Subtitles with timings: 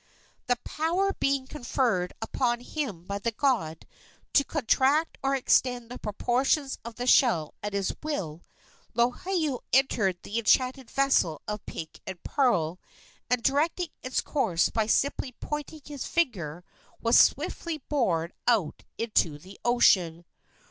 [0.47, 3.85] The power being conferred upon him by the god
[4.33, 8.41] to contract or extend the proportions of the shell at his will,
[8.95, 12.79] Lohiau entered the enchanted vessel of pink and pearl,
[13.29, 16.63] and, directing its course by simply pointing his finger,
[16.99, 20.25] was swiftly borne out into the ocean.